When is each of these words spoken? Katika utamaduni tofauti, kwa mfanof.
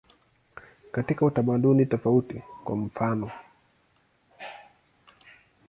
Katika 0.91 1.25
utamaduni 1.25 1.85
tofauti, 1.85 2.41
kwa 2.63 2.75
mfanof. 2.75 3.43